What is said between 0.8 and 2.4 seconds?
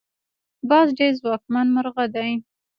ډیر ځواکمن مرغه دی